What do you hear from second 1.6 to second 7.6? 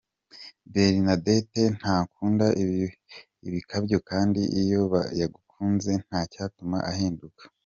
ntakunda ibikabyo kandi iyo yagukunze ntacyatuma ahinduka.